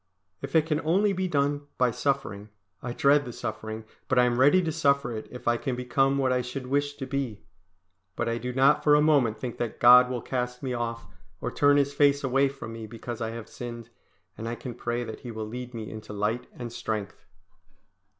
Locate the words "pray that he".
14.73-15.29